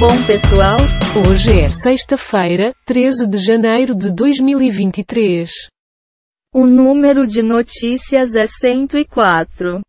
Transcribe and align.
bom 0.00 0.24
pessoal? 0.28 0.76
Hoje 1.28 1.60
é 1.60 1.68
sexta-feira, 1.68 2.72
13 2.86 3.26
de 3.26 3.36
janeiro 3.36 3.96
de 3.96 4.14
2023. 4.14 5.50
O 6.54 6.66
número 6.66 7.26
de 7.26 7.42
notícias 7.42 8.36
é 8.36 8.46
104. 8.46 9.80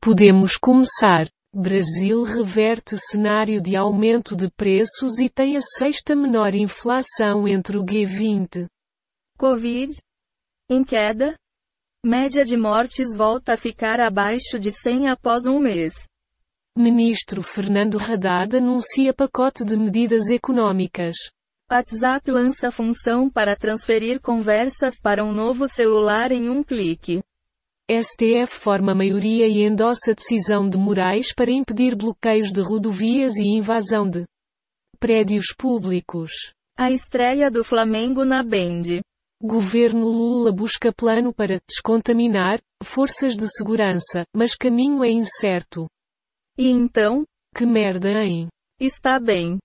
Podemos 0.00 0.56
começar. 0.56 1.28
Brasil 1.52 2.22
reverte 2.22 2.96
cenário 2.96 3.60
de 3.60 3.74
aumento 3.74 4.36
de 4.36 4.48
preços 4.48 5.18
e 5.18 5.28
tem 5.28 5.56
a 5.56 5.60
sexta 5.60 6.14
menor 6.14 6.54
inflação 6.54 7.48
entre 7.48 7.76
o 7.78 7.84
G20. 7.84 8.66
Covid. 9.36 9.92
Em 10.70 10.84
queda. 10.84 11.34
Média 12.06 12.44
de 12.44 12.56
mortes 12.56 13.08
volta 13.16 13.54
a 13.54 13.56
ficar 13.56 13.98
abaixo 13.98 14.56
de 14.56 14.70
100 14.70 15.08
após 15.08 15.46
um 15.46 15.58
mês. 15.58 16.07
Ministro 16.78 17.42
Fernando 17.42 17.98
Haddad 17.98 18.56
anuncia 18.56 19.12
pacote 19.12 19.64
de 19.64 19.76
medidas 19.76 20.30
econômicas. 20.30 21.16
WhatsApp 21.68 22.30
lança 22.30 22.70
função 22.70 23.28
para 23.28 23.56
transferir 23.56 24.20
conversas 24.20 25.00
para 25.02 25.24
um 25.24 25.32
novo 25.32 25.66
celular 25.66 26.30
em 26.30 26.48
um 26.48 26.62
clique. 26.62 27.20
STF 27.90 28.46
forma 28.46 28.94
maioria 28.94 29.48
e 29.48 29.66
endossa 29.66 30.14
decisão 30.14 30.70
de 30.70 30.78
Moraes 30.78 31.34
para 31.34 31.50
impedir 31.50 31.96
bloqueios 31.96 32.52
de 32.52 32.60
rodovias 32.62 33.34
e 33.34 33.58
invasão 33.58 34.08
de 34.08 34.24
prédios 35.00 35.46
públicos. 35.58 36.30
A 36.78 36.92
estreia 36.92 37.50
do 37.50 37.64
Flamengo 37.64 38.24
na 38.24 38.40
Band. 38.44 39.00
Governo 39.42 40.06
Lula 40.06 40.52
busca 40.52 40.92
plano 40.92 41.34
para 41.34 41.58
descontaminar 41.68 42.60
forças 42.84 43.36
de 43.36 43.48
segurança, 43.48 44.22
mas 44.32 44.54
caminho 44.54 45.02
é 45.02 45.10
incerto. 45.10 45.88
E 46.58 46.68
então? 46.68 47.22
Que 47.54 47.64
merda, 47.64 48.10
hein? 48.10 48.48
Está 48.80 49.20
bem. 49.20 49.58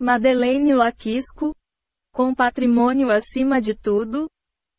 Madeleine 0.00 0.72
Laquisco? 0.72 1.54
Com 2.14 2.34
patrimônio 2.34 3.10
acima 3.10 3.60
de 3.60 3.74
tudo? 3.74 4.26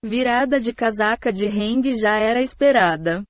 Virada 0.03 0.59
de 0.59 0.73
casaca 0.73 1.31
de 1.31 1.45
rengue 1.45 1.94
já 1.94 2.17
era 2.17 2.42
esperada. 2.42 3.23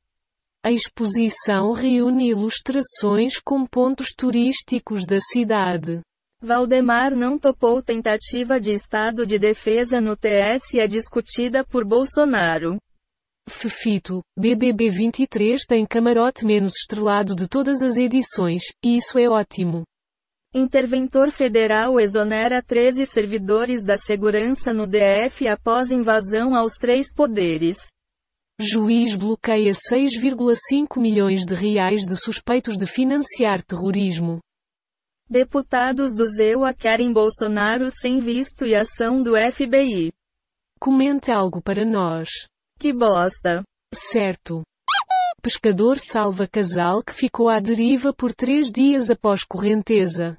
A 0.63 0.71
exposição 0.71 1.73
reúne 1.73 2.29
ilustrações 2.29 3.37
com 3.43 3.65
pontos 3.65 4.13
turísticos 4.17 5.05
da 5.05 5.19
cidade. 5.19 5.99
Valdemar 6.41 7.13
não 7.13 7.37
topou 7.37 7.83
tentativa 7.83 8.61
de 8.61 8.71
estado 8.71 9.25
de 9.25 9.37
defesa 9.37 9.99
no 9.99 10.15
TS 10.15 10.73
e 10.73 10.79
é 10.79 10.87
discutida 10.87 11.65
por 11.65 11.83
Bolsonaro. 11.83 12.77
Fefito, 13.49 14.21
BBB 14.37 14.89
23 14.89 15.65
tem 15.65 15.85
camarote 15.85 16.45
menos 16.45 16.73
estrelado 16.75 17.35
de 17.35 17.47
todas 17.47 17.81
as 17.81 17.97
edições, 17.97 18.63
e 18.83 18.97
isso 18.97 19.19
é 19.19 19.29
ótimo. 19.29 19.83
Interventor 20.53 21.31
federal 21.31 21.99
exonera 21.99 22.63
13 22.63 23.05
servidores 23.05 23.83
da 23.83 23.97
segurança 23.97 24.73
no 24.73 24.87
DF 24.87 25.47
após 25.47 25.91
invasão 25.91 26.55
aos 26.55 26.73
três 26.73 27.13
poderes. 27.13 27.77
Juiz 28.59 29.17
bloqueia 29.17 29.73
6,5 29.73 30.97
milhões 30.97 31.45
de 31.45 31.53
reais 31.53 32.05
de 32.05 32.15
suspeitos 32.15 32.77
de 32.77 32.87
financiar 32.87 33.61
terrorismo. 33.61 34.39
Deputados 35.29 36.13
do 36.13 36.25
ZEUA 36.25 36.73
querem 36.73 37.11
Bolsonaro 37.11 37.89
sem 37.91 38.19
visto 38.19 38.65
e 38.65 38.73
ação 38.73 39.21
do 39.21 39.33
FBI. 39.35 40.13
Comente 40.79 41.31
algo 41.31 41.61
para 41.61 41.83
nós. 41.83 42.29
Que 42.79 42.93
bosta. 42.93 43.63
Certo. 43.93 44.63
Pescador 45.41 45.99
salva 45.99 46.47
casal 46.47 47.03
que 47.03 47.13
ficou 47.13 47.47
à 47.47 47.59
deriva 47.59 48.13
por 48.13 48.33
três 48.33 48.71
dias 48.71 49.09
após 49.09 49.43
correnteza. 49.43 50.37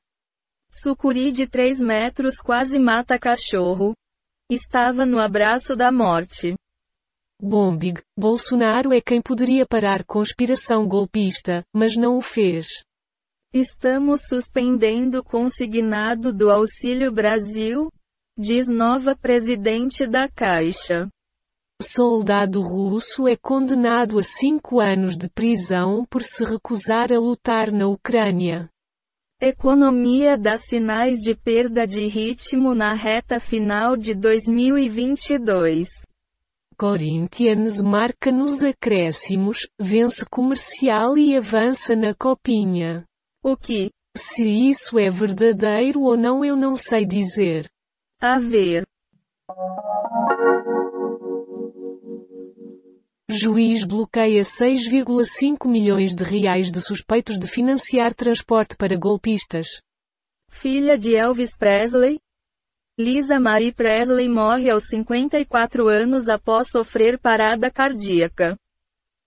Sucuri 0.70 1.30
de 1.30 1.46
3 1.46 1.80
metros 1.80 2.36
quase 2.36 2.78
mata 2.78 3.18
cachorro. 3.18 3.94
Estava 4.50 5.06
no 5.06 5.18
abraço 5.18 5.74
da 5.74 5.90
morte. 5.90 6.54
Bombig, 7.40 8.02
Bolsonaro 8.18 8.92
é 8.92 9.00
quem 9.00 9.22
poderia 9.22 9.66
parar 9.66 10.04
conspiração 10.04 10.86
golpista, 10.86 11.62
mas 11.74 11.96
não 11.96 12.18
o 12.18 12.20
fez. 12.20 12.68
Estamos 13.52 14.26
suspendendo 14.28 15.20
o 15.20 15.24
consignado 15.24 16.32
do 16.32 16.50
Auxílio 16.50 17.12
Brasil, 17.12 17.90
diz 18.36 18.68
nova 18.68 19.16
presidente 19.16 20.06
da 20.06 20.28
Caixa. 20.28 21.08
Soldado 21.80 22.62
russo 22.62 23.28
é 23.28 23.36
condenado 23.36 24.18
a 24.18 24.22
cinco 24.22 24.80
anos 24.80 25.16
de 25.18 25.28
prisão 25.28 26.06
por 26.06 26.22
se 26.22 26.42
recusar 26.42 27.12
a 27.12 27.18
lutar 27.18 27.70
na 27.70 27.86
Ucrânia. 27.86 28.70
Economia 29.38 30.38
dá 30.38 30.56
sinais 30.56 31.18
de 31.18 31.34
perda 31.34 31.86
de 31.86 32.06
ritmo 32.06 32.74
na 32.74 32.94
reta 32.94 33.38
final 33.38 33.94
de 33.94 34.14
2022. 34.14 35.88
Corinthians 36.78 37.82
marca 37.82 38.32
nos 38.32 38.62
acréscimos, 38.62 39.68
vence 39.78 40.24
comercial 40.30 41.18
e 41.18 41.36
avança 41.36 41.94
na 41.94 42.14
copinha. 42.14 43.04
O 43.44 43.54
que? 43.54 43.90
Se 44.16 44.44
isso 44.44 44.98
é 44.98 45.10
verdadeiro 45.10 46.00
ou 46.00 46.16
não 46.16 46.42
eu 46.42 46.56
não 46.56 46.74
sei 46.74 47.04
dizer. 47.04 47.68
A 48.18 48.38
ver. 48.38 48.86
Juiz 53.36 53.84
bloqueia 53.84 54.40
6,5 54.40 55.68
milhões 55.68 56.14
de 56.14 56.24
reais 56.24 56.72
de 56.72 56.80
suspeitos 56.80 57.38
de 57.38 57.46
financiar 57.46 58.14
transporte 58.14 58.74
para 58.74 58.96
golpistas. 58.96 59.66
Filha 60.48 60.96
de 60.96 61.14
Elvis 61.14 61.54
Presley? 61.54 62.18
Lisa 62.98 63.38
Marie 63.38 63.72
Presley 63.72 64.26
morre 64.26 64.70
aos 64.70 64.86
54 64.86 65.86
anos 65.86 66.28
após 66.28 66.70
sofrer 66.70 67.18
parada 67.18 67.70
cardíaca. 67.70 68.56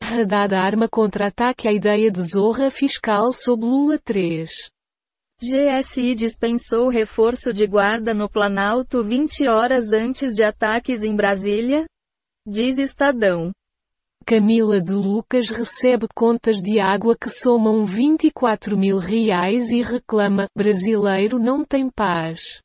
Haddad 0.02 0.56
arma 0.56 0.90
contra-ataque 0.90 1.68
à 1.68 1.72
ideia 1.72 2.09
de 2.09 2.22
zorra 2.24 2.72
fiscal 2.72 3.31
sob 3.31 3.64
Lula 3.64 4.00
3. 4.00 4.50
GSI 5.40 6.16
dispensou 6.16 6.90
reforço 6.90 7.53
de 7.53 7.68
guarda 7.68 8.12
no 8.14 8.28
Planalto 8.28 9.03
20 9.03 9.47
horas 9.47 9.94
antes 9.94 10.34
de 10.34 10.41
ataques 10.44 11.03
em 11.03 11.16
Brasília? 11.16 11.86
Diz 12.47 12.80
Estadão. 12.80 13.52
Camila 14.25 14.80
de 14.80 14.94
Lucas 14.94 15.50
recebe 15.50 16.07
contas 16.13 16.62
de 16.62 16.80
água 16.80 17.18
que 17.18 17.30
somam 17.30 17.85
24 17.85 18.78
mil 18.78 18.97
reais 18.97 19.72
e 19.72 19.81
reclama: 19.81 20.47
brasileiro 20.56 21.40
não 21.40 21.66
tem 21.66 21.90
paz. 21.90 22.62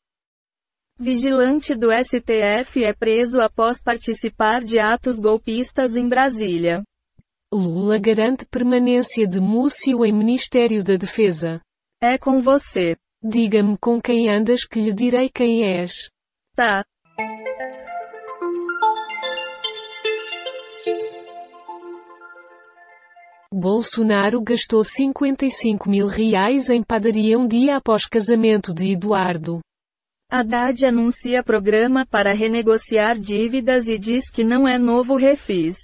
Vigilante 0.99 1.75
do 1.75 1.89
STF 1.91 2.85
é 2.85 2.93
preso 2.93 3.41
após 3.41 3.83
participar 3.83 4.63
de 4.63 4.79
atos 4.79 5.19
golpistas 5.19 5.97
em 5.97 6.09
Brasília. 6.09 6.85
Lula 7.53 7.99
garante 7.99 8.47
permanência 8.47 9.27
de 9.27 9.41
Múcio 9.41 10.05
em 10.05 10.13
Ministério 10.13 10.85
da 10.85 10.97
Defesa. 10.97 11.61
É 12.01 12.19
com 12.19 12.41
você. 12.41 12.97
Diga-me 13.23 13.77
com 13.79 14.01
quem 14.01 14.29
andas 14.29 14.67
que 14.67 14.81
lhe 14.81 14.93
direi 14.93 15.31
quem 15.31 15.65
és. 15.65 16.09
Tá. 16.55 16.85
Bolsonaro 23.65 24.43
gastou 24.43 24.85
55 24.85 25.89
mil 25.89 26.07
reais 26.07 26.69
em 26.69 26.83
padaria 26.83 27.39
um 27.39 27.49
dia 27.49 27.77
após 27.79 28.05
casamento 28.05 28.75
de 28.75 28.93
Eduardo. 28.93 29.61
Haddad 30.31 30.85
anuncia 30.85 31.43
programa 31.43 32.05
para 32.05 32.35
renegociar 32.35 33.19
dívidas 33.19 33.89
e 33.89 33.97
diz 33.97 34.29
que 34.29 34.45
não 34.45 34.69
é 34.69 34.77
novo 34.77 35.17
refis. 35.17 35.79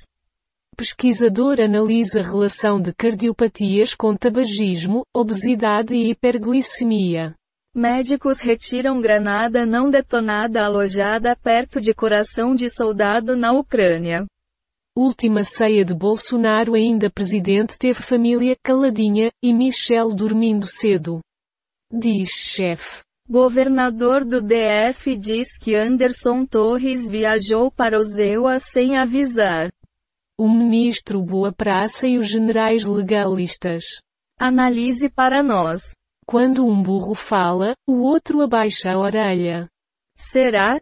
Pesquisador 0.76 1.58
analisa 1.58 2.20
relação 2.20 2.78
de 2.78 2.92
cardiopatias 2.92 3.94
com 3.94 4.14
tabagismo, 4.14 5.00
obesidade 5.16 5.94
e 5.94 6.10
hiperglicemia. 6.10 7.34
Médicos 7.74 8.40
retiram 8.40 9.00
granada 9.00 9.64
não 9.64 9.88
detonada 9.88 10.66
alojada 10.66 11.34
perto 11.34 11.80
de 11.80 11.94
coração 11.94 12.54
de 12.54 12.68
soldado 12.68 13.34
na 13.34 13.52
Ucrânia. 13.52 14.26
Última 14.96 15.44
ceia 15.44 15.84
de 15.84 15.94
Bolsonaro 15.94 16.74
ainda 16.74 17.08
presidente 17.08 17.78
teve 17.78 18.02
família 18.02 18.56
caladinha, 18.62 19.30
e 19.42 19.54
Michel 19.54 20.12
dormindo 20.12 20.66
cedo. 20.66 21.20
Diz 21.92 22.30
chefe. 22.30 23.02
Governador 23.28 24.24
do 24.24 24.42
DF 24.42 25.16
diz 25.16 25.56
que 25.56 25.76
Anderson 25.76 26.44
Torres 26.44 27.08
viajou 27.08 27.70
para 27.70 27.96
o 27.96 28.02
Zewa 28.02 28.58
sem 28.58 28.96
avisar. 28.96 29.70
O 30.36 30.48
ministro 30.48 31.22
Boa 31.22 31.52
Praça 31.52 32.08
e 32.08 32.18
os 32.18 32.26
generais 32.26 32.84
legalistas. 32.84 33.84
Analise 34.36 35.08
para 35.08 35.42
nós. 35.42 35.94
Quando 36.26 36.66
um 36.66 36.82
burro 36.82 37.14
fala, 37.14 37.74
o 37.86 38.00
outro 38.00 38.40
abaixa 38.40 38.90
a 38.90 38.98
orelha. 38.98 39.68
Será? 40.16 40.80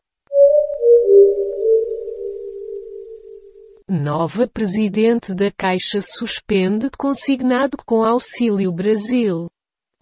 Nova 3.90 4.46
presidente 4.46 5.34
da 5.34 5.50
Caixa 5.50 6.02
suspende 6.02 6.90
consignado 6.90 7.78
com 7.86 8.04
Auxílio 8.04 8.70
Brasil. 8.70 9.48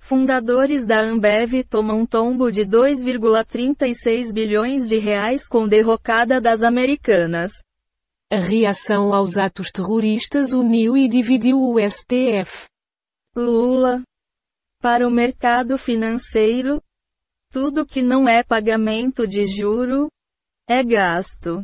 Fundadores 0.01 0.85
da 0.85 1.01
Ambev 1.01 1.63
tomam 1.63 2.05
tombo 2.05 2.51
de 2.51 2.63
2,36 2.63 4.33
bilhões 4.33 4.89
de 4.89 4.99
reais 4.99 5.47
com 5.47 5.69
derrocada 5.69 6.41
das 6.41 6.63
americanas. 6.63 7.53
A 8.29 8.39
reação 8.39 9.15
aos 9.15 9.39
atos 9.39 9.71
terroristas 9.71 10.53
uniu 10.53 10.97
e 10.97 11.07
dividiu 11.07 11.57
o 11.63 11.77
STF. 11.79 12.67
Lula. 13.37 14.03
Para 14.83 15.07
o 15.07 15.11
mercado 15.13 15.79
financeiro, 15.79 16.83
tudo 17.53 17.87
que 17.87 18.03
não 18.03 18.29
é 18.29 18.43
pagamento 18.43 19.29
de 19.29 19.47
juro, 19.47 20.09
é 20.69 20.83
gasto. 20.83 21.63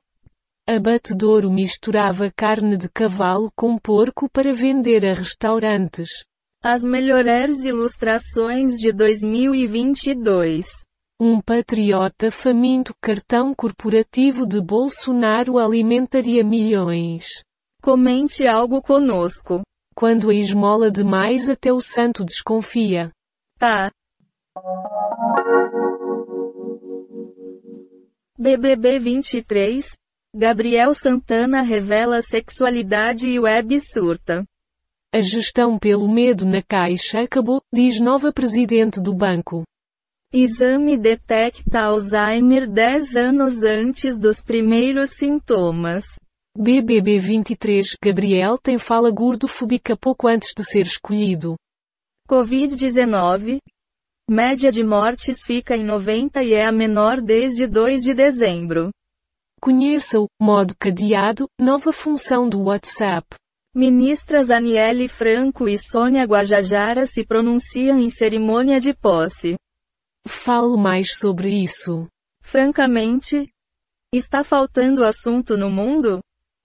Abatedouro 0.68 1.50
misturava 1.50 2.30
carne 2.30 2.76
de 2.76 2.88
cavalo 2.88 3.50
com 3.56 3.76
porco 3.76 4.30
para 4.30 4.54
vender 4.54 5.04
a 5.04 5.12
restaurantes. 5.12 6.08
As 6.62 6.84
melhores 6.84 7.64
ilustrações 7.64 8.78
de 8.78 8.92
2022. 8.92 10.66
Um 11.20 11.40
patriota 11.40 12.30
faminto 12.30 12.94
cartão 13.02 13.52
corporativo 13.52 14.46
de 14.46 14.60
Bolsonaro 14.60 15.58
alimentaria 15.58 16.44
milhões. 16.44 17.26
Comente 17.82 18.46
algo 18.46 18.80
conosco. 18.80 19.62
Quando 19.96 20.30
a 20.30 20.34
esmola 20.34 20.92
demais 20.92 21.48
até 21.48 21.72
o 21.72 21.80
santo 21.80 22.24
desconfia. 22.24 23.10
Tá. 23.58 23.90
BBB 28.38 29.00
23. 29.00 30.01
Gabriel 30.34 30.94
Santana 30.94 31.60
revela 31.60 32.22
sexualidade 32.22 33.28
e 33.28 33.38
web 33.38 33.78
surta. 33.78 34.42
A 35.14 35.20
gestão 35.20 35.78
pelo 35.78 36.10
medo 36.10 36.46
na 36.46 36.62
Caixa 36.62 37.20
acabou, 37.20 37.60
diz 37.70 38.00
nova 38.00 38.32
presidente 38.32 38.98
do 38.98 39.12
banco. 39.12 39.62
Exame 40.32 40.96
detecta 40.96 41.82
Alzheimer 41.82 42.66
10 42.66 43.14
anos 43.14 43.62
antes 43.62 44.18
dos 44.18 44.40
primeiros 44.40 45.10
sintomas. 45.10 46.06
BBB 46.56 47.18
23 47.18 47.94
Gabriel 48.02 48.56
tem 48.56 48.78
fala 48.78 49.10
gordofóbica 49.10 49.94
pouco 49.98 50.26
antes 50.26 50.54
de 50.56 50.64
ser 50.64 50.86
escolhido. 50.86 51.56
Covid-19. 52.26 53.58
Média 54.30 54.72
de 54.72 54.82
mortes 54.82 55.44
fica 55.44 55.76
em 55.76 55.84
90 55.84 56.42
e 56.42 56.54
é 56.54 56.64
a 56.64 56.72
menor 56.72 57.20
desde 57.20 57.66
2 57.66 58.02
de 58.02 58.14
dezembro. 58.14 58.90
Conheça 59.64 60.18
o 60.18 60.26
modo 60.40 60.74
cadeado, 60.76 61.46
nova 61.56 61.92
função 61.92 62.48
do 62.48 62.62
WhatsApp. 62.62 63.36
Ministras 63.72 64.50
Aniele 64.50 65.06
Franco 65.06 65.68
e 65.68 65.78
Sônia 65.78 66.24
Guajajara 66.24 67.06
se 67.06 67.24
pronunciam 67.24 67.96
em 67.96 68.10
cerimônia 68.10 68.80
de 68.80 68.92
posse. 68.92 69.54
Fale 70.26 70.76
mais 70.76 71.16
sobre 71.16 71.50
isso. 71.62 72.08
Francamente, 72.42 73.48
está 74.12 74.42
faltando 74.42 75.04
assunto 75.04 75.56
no 75.56 75.70
mundo? 75.70 76.18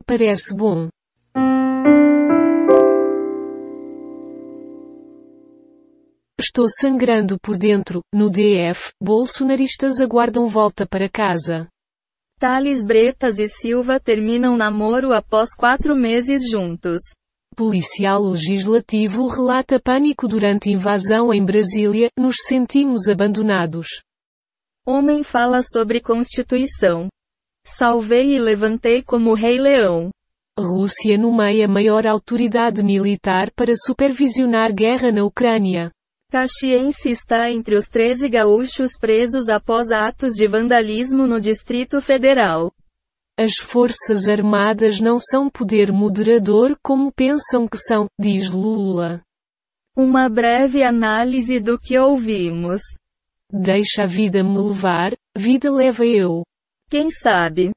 Parece 0.04 0.56
bom. 0.56 0.90
Estou 6.40 6.66
sangrando 6.68 7.38
por 7.40 7.56
dentro, 7.58 8.02
no 8.12 8.28
DF, 8.28 8.90
bolsonaristas 9.00 10.00
aguardam 10.00 10.48
volta 10.48 10.88
para 10.88 11.08
casa. 11.08 11.68
Thales 12.39 12.84
Bretas 12.84 13.39
e 13.39 13.48
Silva 13.48 14.00
terminam 14.00 14.56
namoro 14.56 15.12
após 15.12 15.56
quatro 15.56 15.95
meses 15.95 16.44
juntos. 16.48 17.00
Policial 17.56 18.22
legislativo 18.22 19.25
relata 19.25 19.80
pânico 19.80 20.28
durante 20.28 20.69
invasão 20.69 21.34
em 21.34 21.44
Brasília, 21.44 22.12
nos 22.16 22.36
sentimos 22.48 23.07
abandonados. 23.07 23.88
Homem 24.86 25.24
fala 25.24 25.63
sobre 25.63 26.00
Constituição. 26.00 27.07
Salvei 27.66 28.36
e 28.36 28.40
levantei 28.40 29.01
como 29.01 29.33
Rei 29.33 29.60
Leão. 29.60 30.12
Rússia 30.60 31.18
nomeia 31.18 31.68
maior 31.68 32.06
autoridade 32.06 32.83
militar 32.83 33.50
para 33.56 33.74
supervisionar 33.75 34.72
guerra 34.72 35.12
na 35.12 35.24
Ucrânia. 35.24 35.92
Caxiense 36.30 37.10
está 37.10 37.50
entre 37.50 37.76
os 37.76 37.88
13 37.88 38.28
gaúchos 38.28 38.92
presos 39.00 39.48
após 39.48 39.90
atos 39.92 40.34
de 40.34 40.46
vandalismo 40.46 41.26
no 41.26 41.40
Distrito 41.40 42.02
Federal. 42.02 42.74
As 43.40 43.54
Forças 43.64 44.28
Armadas 44.28 45.00
não 45.00 45.18
são 45.20 45.50
poder 45.50 45.90
moderador 45.90 46.78
como 46.84 47.14
pensam 47.14 47.66
que 47.66 47.78
são, 47.78 48.08
diz 48.20 48.52
Lula. 48.52 49.22
Uma 49.96 50.28
breve 50.28 50.84
análise 50.84 51.62
do 51.62 51.80
que 51.80 51.98
ouvimos. 51.98 52.82
Deixa 53.50 54.04
a 54.04 54.06
vida 54.06 54.44
me 54.44 54.58
levar, 54.58 55.14
vida 55.38 55.72
leva 55.72 56.06
eu. 56.06 56.44
Quem 56.90 57.10
sabe? 57.10 57.72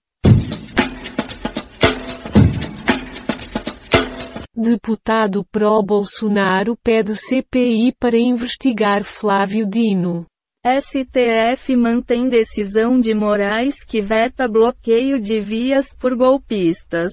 Deputado 4.62 5.42
pró-Bolsonaro 5.50 6.76
pede 6.84 7.16
CPI 7.16 7.94
para 7.98 8.18
investigar 8.18 9.02
Flávio 9.02 9.66
Dino. 9.66 10.26
STF 10.62 11.74
mantém 11.74 12.28
decisão 12.28 13.00
de 13.00 13.14
Moraes 13.14 13.82
que 13.82 14.02
veta 14.02 14.46
bloqueio 14.46 15.18
de 15.18 15.40
vias 15.40 15.94
por 15.94 16.14
golpistas. 16.14 17.10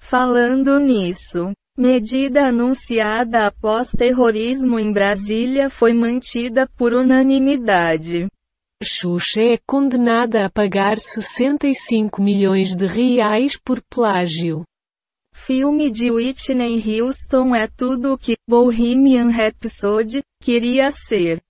Falando 0.00 0.80
nisso, 0.80 1.52
medida 1.76 2.46
anunciada 2.46 3.46
após 3.46 3.90
terrorismo 3.90 4.78
em 4.78 4.90
Brasília 4.90 5.68
foi 5.68 5.92
mantida 5.92 6.66
por 6.78 6.94
unanimidade. 6.94 8.26
Xuxa 8.82 9.42
é 9.42 9.58
condenada 9.66 10.46
a 10.46 10.50
pagar 10.50 10.98
65 10.98 12.22
milhões 12.22 12.74
de 12.74 12.86
reais 12.86 13.54
por 13.62 13.82
plágio. 13.82 14.64
Filme 15.34 15.90
de 15.90 16.10
Whitney 16.10 16.82
Houston 17.00 17.54
é 17.54 17.66
tudo 17.66 18.14
o 18.14 18.18
que 18.18 18.34
Bohemian 18.48 19.28
Rhapsody 19.28 20.22
queria 20.40 20.90
ser. 20.90 21.42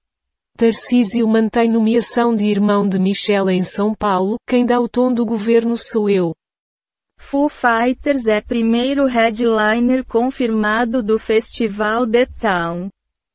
Tarcísio 0.57 1.29
mantém 1.29 1.71
nomeação 1.71 2.35
de 2.35 2.47
irmão 2.47 2.89
de 2.89 2.99
Michelle 2.99 3.53
em 3.53 3.63
São 3.63 3.95
Paulo, 3.95 4.37
quem 4.49 4.67
dá 4.67 4.81
o 4.81 4.89
tom 4.89 5.13
do 5.13 5.25
governo 5.25 5.77
sou 5.77 6.11
eu. 6.11 6.35
Foo 7.19 7.49
Fighters 7.49 8.27
é 8.27 8.41
primeiro 8.41 9.07
headliner 9.07 10.05
confirmado 10.05 11.01
do 11.01 11.17
festival 11.17 12.05
The 12.05 12.27
Town. 12.27 12.89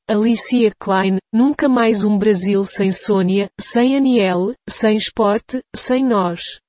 Alicia 0.10 0.74
Klein, 0.78 1.20
nunca 1.32 1.70
mais 1.70 2.04
um 2.04 2.18
Brasil 2.18 2.66
sem 2.66 2.92
Sônia, 2.92 3.50
sem 3.58 3.96
Aniel, 3.96 4.54
sem 4.68 4.98
esporte, 4.98 5.62
sem 5.74 6.04
nós. 6.04 6.60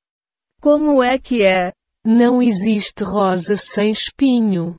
Como 0.60 1.02
é 1.02 1.18
que 1.18 1.42
é? 1.42 1.72
Não 2.04 2.40
existe 2.40 3.04
rosa 3.04 3.56
sem 3.56 3.90
espinho. 3.90 4.74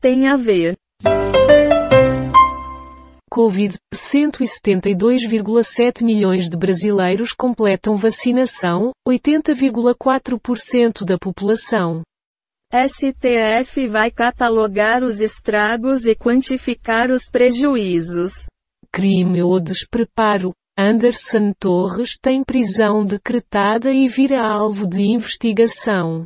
Tem 0.00 0.28
a 0.28 0.36
ver. 0.36 0.76
Covid, 3.28 3.76
172,7 3.92 6.04
milhões 6.04 6.48
de 6.48 6.56
brasileiros 6.56 7.32
completam 7.32 7.96
vacinação, 7.96 8.92
80,4% 9.06 11.04
da 11.04 11.18
população. 11.18 12.02
STF 12.72 13.88
vai 13.88 14.12
catalogar 14.12 15.02
os 15.02 15.20
estragos 15.20 16.04
e 16.04 16.14
quantificar 16.14 17.10
os 17.10 17.28
prejuízos. 17.28 18.46
Crime 18.92 19.42
ou 19.42 19.58
despreparo. 19.58 20.52
Anderson 20.78 21.52
Torres 21.58 22.16
tem 22.16 22.44
prisão 22.44 23.04
decretada 23.04 23.92
e 23.92 24.06
vira 24.08 24.40
alvo 24.40 24.86
de 24.86 25.02
investigação. 25.02 26.24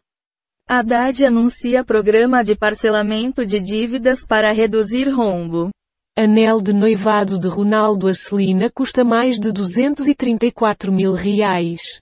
Haddad 0.66 1.22
anuncia 1.22 1.84
programa 1.84 2.42
de 2.42 2.56
parcelamento 2.56 3.44
de 3.44 3.60
dívidas 3.60 4.24
para 4.26 4.50
reduzir 4.50 5.10
rombo. 5.10 5.68
Anel 6.16 6.62
de 6.62 6.72
noivado 6.72 7.38
de 7.38 7.48
Ronaldo 7.48 8.08
Acelina 8.08 8.70
custa 8.70 9.04
mais 9.04 9.38
de 9.38 9.52
234 9.52 10.90
mil 10.90 11.12
reais. 11.12 12.00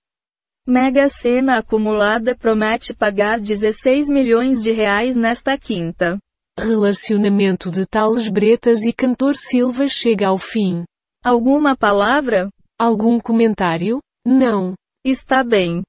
Mega 0.65 1.09
Sena 1.09 1.59
acumulada 1.59 2.37
promete 2.37 2.95
pagar 2.95 3.41
16 3.41 4.09
milhões 4.09 4.63
de 4.63 4.71
reais 4.71 5.17
nesta 5.17 5.59
quinta. 5.59 6.19
Relacionamento 6.57 7.69
de 7.69 7.85
Tales 7.85 8.29
Bretas 8.29 8.85
e 8.85 8.93
cantor 8.93 9.35
Silva 9.35 9.89
chega 9.89 10.29
ao 10.29 10.39
fim. 10.39 10.85
Alguma 11.25 11.77
palavra? 11.77 12.49
Algum 12.79 13.19
comentário? 13.19 13.99
Não. 14.25 14.75
Está 15.05 15.43
bem. 15.43 15.83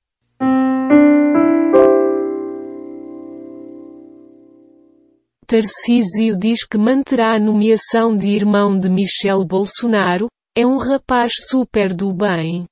Tarcísio 5.53 6.35
diz 6.35 6.65
que 6.65 6.79
manterá 6.79 7.35
a 7.35 7.39
nomeação 7.39 8.17
de 8.17 8.27
irmão 8.27 8.75
de 8.75 8.89
Michel 8.89 9.45
Bolsonaro, 9.45 10.27
é 10.57 10.65
um 10.65 10.77
rapaz 10.77 11.33
super 11.47 11.93
do 11.93 12.11
bem. 12.11 12.65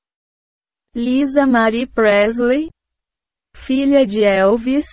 Lisa 0.96 1.46
Marie 1.46 1.86
Presley, 1.86 2.72
filha 3.56 4.04
de 4.04 4.24
Elvis, 4.24 4.88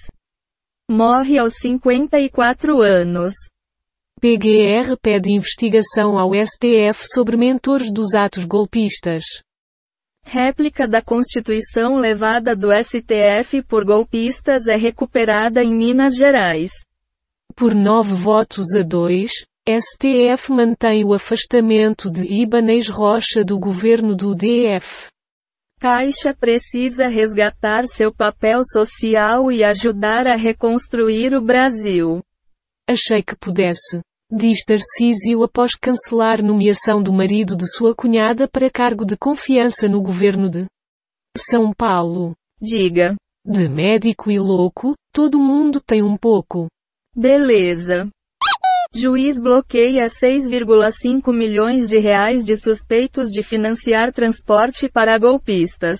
morre 0.90 1.38
aos 1.38 1.54
54 1.62 2.82
anos. 2.82 3.32
PGR 4.20 4.94
pede 5.00 5.32
investigação 5.32 6.18
ao 6.18 6.32
STF 6.34 7.06
sobre 7.10 7.38
mentores 7.38 7.90
dos 7.90 8.14
atos 8.14 8.44
golpistas. 8.44 9.24
Réplica 10.22 10.86
da 10.86 11.00
Constituição 11.00 11.96
levada 11.96 12.54
do 12.54 12.68
STF 12.70 13.62
por 13.62 13.82
golpistas 13.86 14.66
é 14.66 14.76
recuperada 14.76 15.64
em 15.64 15.74
Minas 15.74 16.14
Gerais. 16.14 16.86
Por 17.58 17.74
nove 17.74 18.14
votos 18.14 18.72
a 18.76 18.84
dois, 18.84 19.32
STF 19.68 20.52
mantém 20.52 21.04
o 21.04 21.12
afastamento 21.12 22.08
de 22.08 22.22
Ibanez 22.22 22.86
Rocha 22.86 23.42
do 23.44 23.58
governo 23.58 24.14
do 24.14 24.32
DF. 24.32 25.08
Caixa 25.80 26.32
precisa 26.32 27.08
resgatar 27.08 27.84
seu 27.88 28.14
papel 28.14 28.60
social 28.62 29.50
e 29.50 29.64
ajudar 29.64 30.28
a 30.28 30.36
reconstruir 30.36 31.34
o 31.34 31.42
Brasil. 31.42 32.22
Achei 32.88 33.24
que 33.24 33.34
pudesse. 33.34 34.02
Diz 34.30 34.62
Tarcísio 34.64 35.42
após 35.42 35.72
cancelar 35.74 36.40
nomeação 36.40 37.02
do 37.02 37.12
marido 37.12 37.56
de 37.56 37.66
sua 37.66 37.92
cunhada 37.92 38.46
para 38.46 38.70
cargo 38.70 39.04
de 39.04 39.16
confiança 39.16 39.88
no 39.88 40.00
governo 40.00 40.48
de 40.48 40.64
São 41.36 41.72
Paulo. 41.74 42.36
Diga. 42.62 43.16
De 43.44 43.68
médico 43.68 44.30
e 44.30 44.38
louco, 44.38 44.94
todo 45.12 45.40
mundo 45.40 45.80
tem 45.80 46.04
um 46.04 46.16
pouco. 46.16 46.68
Beleza. 47.18 48.08
Juiz 48.94 49.40
bloqueia 49.40 50.06
6,5 50.06 51.34
milhões 51.34 51.88
de 51.88 51.98
reais 51.98 52.44
de 52.44 52.56
suspeitos 52.56 53.32
de 53.32 53.42
financiar 53.42 54.12
transporte 54.12 54.88
para 54.88 55.18
golpistas. 55.18 55.98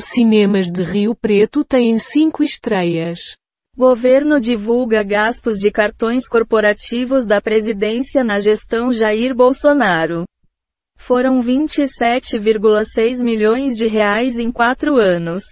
Cinemas 0.00 0.72
de 0.72 0.82
Rio 0.82 1.14
Preto 1.14 1.62
têm 1.62 1.98
cinco 1.98 2.42
estreias. 2.42 3.36
Governo 3.76 4.40
divulga 4.40 5.02
gastos 5.02 5.58
de 5.58 5.70
cartões 5.70 6.26
corporativos 6.26 7.26
da 7.26 7.38
presidência 7.42 8.24
na 8.24 8.38
gestão 8.38 8.90
Jair 8.90 9.34
Bolsonaro. 9.34 10.24
Foram 10.96 11.42
27,6 11.42 13.22
milhões 13.22 13.76
de 13.76 13.86
reais 13.86 14.38
em 14.38 14.50
quatro 14.50 14.96
anos. 14.96 15.42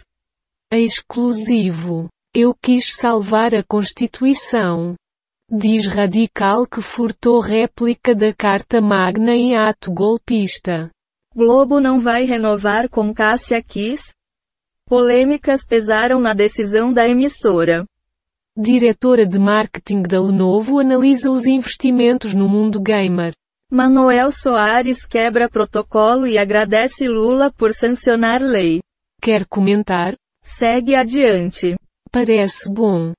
Exclusivo. 0.73 2.09
Eu 2.35 2.55
quis 2.55 2.95
salvar 2.95 3.55
a 3.55 3.65
Constituição. 3.65 4.95
Diz 5.51 5.87
radical 5.87 6.67
que 6.67 6.83
furtou 6.83 7.41
réplica 7.41 8.15
da 8.15 8.35
Carta 8.35 8.83
Magna 8.83 9.35
em 9.35 9.57
ato 9.57 9.91
golpista. 9.91 10.91
Globo 11.35 11.81
não 11.81 11.99
vai 11.99 12.25
renovar 12.25 12.91
com 12.91 13.15
Cássia 13.15 13.63
Kiss? 13.63 14.13
Polêmicas 14.85 15.65
pesaram 15.65 16.21
na 16.21 16.35
decisão 16.35 16.93
da 16.93 17.09
emissora. 17.09 17.87
Diretora 18.55 19.27
de 19.27 19.39
marketing 19.39 20.03
da 20.03 20.21
Lenovo 20.21 20.79
analisa 20.81 21.31
os 21.31 21.47
investimentos 21.47 22.35
no 22.35 22.47
mundo 22.47 22.79
gamer. 22.79 23.33
Manuel 23.73 24.31
Soares 24.31 25.07
quebra 25.07 25.49
protocolo 25.49 26.27
e 26.27 26.37
agradece 26.37 27.09
Lula 27.09 27.51
por 27.51 27.73
sancionar 27.73 28.43
lei. 28.43 28.81
Quer 29.23 29.47
comentar? 29.47 30.15
Segue 30.43 30.95
adiante. 30.95 31.75
Parece 32.11 32.71
bom. 32.71 33.13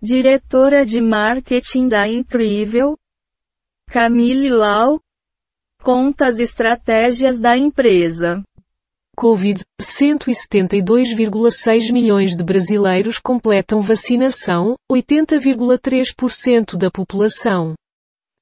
Diretora 0.00 0.84
de 0.84 1.00
marketing 1.00 1.88
da 1.88 2.08
Incrível, 2.08 2.96
Camille 3.88 4.48
Lau, 4.48 5.00
conta 5.82 6.26
as 6.26 6.38
estratégias 6.38 7.38
da 7.38 7.56
empresa. 7.56 8.42
Covid, 9.16 9.62
172,6 9.80 11.92
milhões 11.92 12.36
de 12.36 12.42
brasileiros 12.42 13.18
completam 13.18 13.80
vacinação, 13.80 14.74
80,3% 14.90 16.76
da 16.76 16.90
população. 16.90 17.74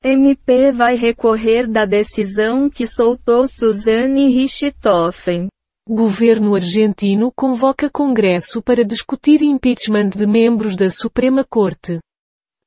MP 0.04 0.72
vai 0.72 0.94
recorrer 0.94 1.66
da 1.66 1.84
decisão 1.84 2.70
que 2.70 2.86
soltou 2.86 3.46
Suzane 3.46 4.32
Richthofen. 4.32 5.48
Governo 5.92 6.54
argentino 6.54 7.32
convoca 7.32 7.90
Congresso 7.90 8.62
para 8.62 8.84
discutir 8.84 9.42
impeachment 9.42 10.10
de 10.10 10.24
membros 10.24 10.76
da 10.76 10.88
Suprema 10.88 11.44
Corte. 11.44 11.98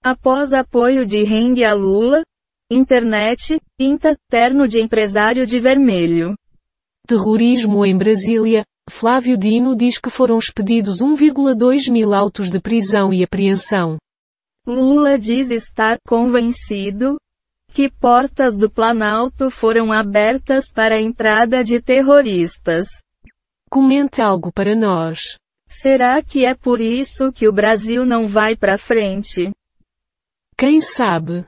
Após 0.03 0.51
apoio 0.51 1.05
de 1.05 1.23
Reng 1.23 1.63
a 1.63 1.73
Lula, 1.73 2.21
internet, 2.69 3.61
pinta, 3.77 4.17
terno 4.29 4.67
de 4.67 4.81
empresário 4.81 5.45
de 5.45 5.57
vermelho. 5.57 6.35
Terrorismo 7.07 7.85
em 7.85 7.97
Brasília, 7.97 8.65
Flávio 8.89 9.37
Dino 9.37 9.73
diz 9.73 9.97
que 9.97 10.09
foram 10.09 10.37
expedidos 10.37 11.01
1,2 11.01 11.89
mil 11.89 12.13
autos 12.13 12.51
de 12.51 12.59
prisão 12.59 13.13
e 13.13 13.23
apreensão. 13.23 13.95
Lula 14.67 15.17
diz 15.17 15.49
estar 15.49 15.97
convencido 16.05 17.15
que 17.73 17.89
portas 17.89 18.57
do 18.57 18.69
Planalto 18.69 19.49
foram 19.49 19.93
abertas 19.93 20.69
para 20.69 20.95
a 20.95 21.01
entrada 21.01 21.63
de 21.63 21.81
terroristas. 21.81 22.85
Comente 23.73 24.21
algo 24.21 24.53
para 24.53 24.75
nós. 24.75 25.35
Será 25.67 26.21
que 26.21 26.45
é 26.45 26.53
por 26.53 26.79
isso 26.79 27.31
que 27.31 27.47
o 27.47 27.51
Brasil 27.51 28.05
não 28.05 28.27
vai 28.27 28.55
para 28.55 28.77
frente? 28.77 29.51
Quem 30.55 30.79
sabe? 30.79 31.43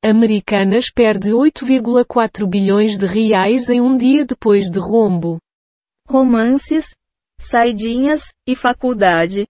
Americanas 0.00 0.88
perde 0.88 1.32
8,4 1.32 2.46
bilhões 2.48 2.96
de 2.96 3.06
reais 3.06 3.68
em 3.68 3.80
um 3.80 3.96
dia 3.96 4.24
depois 4.24 4.70
de 4.70 4.78
rombo. 4.78 5.38
Romances, 6.06 6.94
saidinhas 7.40 8.20
e 8.46 8.54
faculdade. 8.54 9.48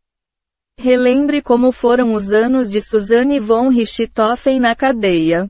Relembre 0.78 1.42
como 1.42 1.70
foram 1.70 2.14
os 2.14 2.32
anos 2.32 2.70
de 2.70 2.80
Suzanne 2.80 3.38
von 3.38 3.68
Richthofen 3.68 4.58
na 4.58 4.74
cadeia. 4.74 5.46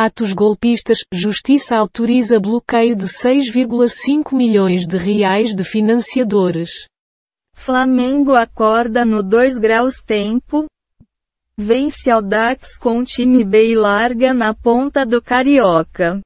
Atos 0.00 0.32
golpistas, 0.32 1.00
Justiça 1.12 1.74
autoriza 1.74 2.38
bloqueio 2.38 2.94
de 2.94 3.06
6,5 3.06 4.32
milhões 4.32 4.86
de 4.86 4.96
reais 4.96 5.56
de 5.56 5.64
financiadores. 5.64 6.86
Flamengo 7.52 8.36
acorda 8.36 9.04
no 9.04 9.24
2 9.24 9.58
graus 9.58 10.00
tempo. 10.00 10.66
Vence 11.58 12.08
Audax 12.08 12.78
com 12.78 13.02
time 13.02 13.42
B 13.42 13.72
e 13.72 13.74
larga 13.74 14.32
na 14.32 14.54
ponta 14.54 15.04
do 15.04 15.20
Carioca. 15.20 16.20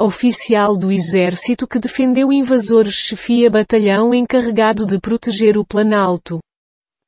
Oficial 0.00 0.76
do 0.76 0.90
Exército 0.90 1.64
que 1.64 1.78
defendeu 1.78 2.32
invasores 2.32 2.94
chefia 2.94 3.48
batalhão 3.48 4.12
encarregado 4.12 4.84
de 4.84 4.98
proteger 4.98 5.56
o 5.56 5.64
Planalto. 5.64 6.40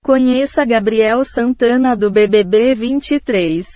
Conheça 0.05 0.65
Gabriel 0.65 1.25
Santana 1.25 1.97
do 1.97 2.09
BBB 2.09 2.77
23. 2.77 3.67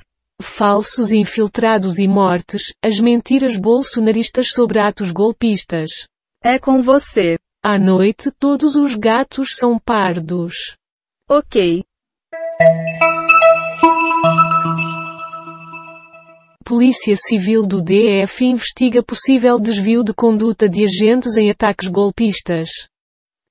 Falsos 0.43 1.13
infiltrados 1.13 1.99
e 1.99 2.09
mortes, 2.09 2.75
as 2.85 2.99
mentiras 2.99 3.57
bolsonaristas 3.57 4.53
sobre 4.53 4.81
atos 4.81 5.11
golpistas. 5.11 6.07
É 6.43 6.59
com 6.59 6.83
você. 6.83 7.39
À 7.63 7.79
noite 7.79 8.31
todos 8.33 8.75
os 8.75 8.97
gatos 8.97 9.57
são 9.57 9.79
pardos. 9.79 10.77
Ok. 11.31 11.85
Polícia 16.65 17.15
Civil 17.17 17.65
do 17.65 17.81
DF 17.81 18.45
investiga 18.45 19.03
possível 19.03 19.61
desvio 19.61 20.03
de 20.03 20.13
conduta 20.13 20.69
de 20.69 20.85
agentes 20.85 21.37
em 21.37 21.51
ataques 21.51 21.89
golpistas. 21.89 22.69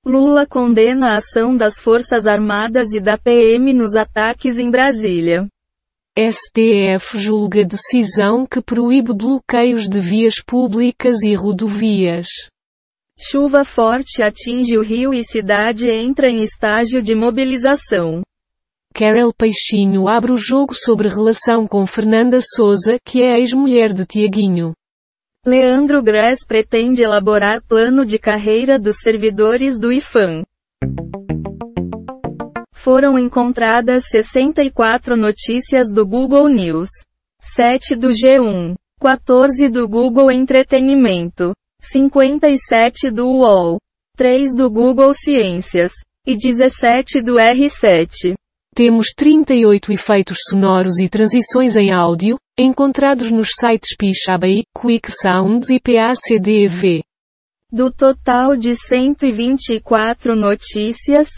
Lula 0.04 0.46
condena 0.46 1.12
a 1.12 1.16
ação 1.16 1.56
das 1.56 1.78
Forças 1.78 2.26
Armadas 2.26 2.90
e 2.92 3.00
da 3.00 3.16
PM 3.16 3.72
nos 3.72 3.94
ataques 3.94 4.58
em 4.58 4.70
Brasília. 4.70 5.46
STF 6.14 7.16
julga 7.16 7.64
decisão 7.64 8.44
que 8.44 8.60
proíbe 8.60 9.14
bloqueios 9.14 9.88
de 9.88 9.98
vias 9.98 10.34
públicas 10.46 11.22
e 11.22 11.34
rodovias. 11.34 12.26
Chuva 13.18 13.64
forte 13.64 14.22
atinge 14.22 14.76
o 14.76 14.82
Rio 14.82 15.14
e 15.14 15.24
cidade 15.24 15.88
entra 15.88 16.28
em 16.28 16.42
estágio 16.42 17.00
de 17.00 17.14
mobilização. 17.14 18.20
Carol 18.94 19.32
Peixinho 19.32 20.06
abre 20.06 20.32
o 20.32 20.36
jogo 20.36 20.74
sobre 20.74 21.08
relação 21.08 21.66
com 21.66 21.86
Fernanda 21.86 22.40
Souza, 22.42 22.98
que 23.06 23.22
é 23.22 23.38
ex-mulher 23.38 23.94
de 23.94 24.04
Tiaguinho. 24.04 24.74
Leandro 25.46 26.02
Gress 26.02 26.44
pretende 26.46 27.02
elaborar 27.02 27.62
plano 27.66 28.04
de 28.04 28.18
carreira 28.18 28.78
dos 28.78 28.96
servidores 28.98 29.78
do 29.78 29.90
IFAM. 29.90 30.42
Foram 32.82 33.16
encontradas 33.16 34.06
64 34.10 35.16
notícias 35.16 35.88
do 35.88 36.04
Google 36.04 36.48
News, 36.48 36.88
7 37.40 37.94
do 37.94 38.08
G1, 38.08 38.74
14 39.00 39.68
do 39.68 39.88
Google 39.88 40.32
Entretenimento, 40.32 41.52
57 41.80 43.08
do 43.12 43.28
UOL, 43.28 43.78
3 44.16 44.52
do 44.56 44.68
Google 44.68 45.14
Ciências 45.14 45.92
e 46.26 46.34
17 46.34 47.22
do 47.22 47.34
R7. 47.34 48.34
Temos 48.74 49.12
38 49.16 49.92
efeitos 49.92 50.38
sonoros 50.48 50.98
e 50.98 51.08
transições 51.08 51.76
em 51.76 51.92
áudio, 51.92 52.36
encontrados 52.58 53.30
nos 53.30 53.50
sites 53.60 53.94
Pixabay, 53.96 54.64
Quick 54.76 55.08
Sounds 55.08 55.70
e 55.70 55.78
PACDV. 55.78 57.04
Do 57.70 57.92
total 57.92 58.56
de 58.56 58.74
124 58.74 60.34
notícias, 60.34 61.28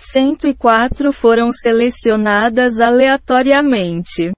104 0.00 1.12
foram 1.12 1.52
selecionadas 1.52 2.78
aleatoriamente. 2.78 4.32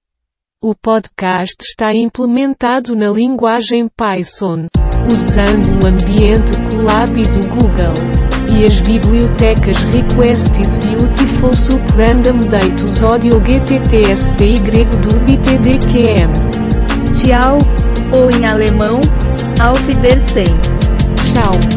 O 0.61 0.75
podcast 0.75 1.57
está 1.61 1.95
implementado 1.95 2.95
na 2.95 3.11
linguagem 3.11 3.89
Python, 3.89 4.67
usando 5.13 5.83
o 5.83 5.87
ambiente 5.89 6.53
Colab 6.71 7.23
do 7.23 7.49
Google 7.49 7.95
e 8.57 8.65
as 8.65 8.81
bibliotecas 8.81 9.77
Requests 9.93 10.79
Beautiful 10.79 11.55
Soup 11.55 11.83
Random 11.97 12.39
Datus 12.49 13.03
Audio 13.03 13.41
GTTSPY 13.41 14.85
do 15.01 15.19
BTDQM. 15.21 16.33
Tchau, 17.15 17.59
ou 18.15 18.31
em 18.31 18.47
alemão, 18.47 19.01
Auf 19.61 19.85
Wiedersehen. 19.87 20.61
Tchau. 21.33 21.73